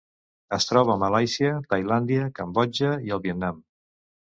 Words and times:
Es 0.55 0.65
troba 0.69 0.93
a 0.93 0.95
Malàisia, 1.03 1.51
Tailàndia, 1.75 2.25
Cambodja 2.41 2.97
i 3.11 3.17
el 3.19 3.25
Vietnam. 3.29 3.65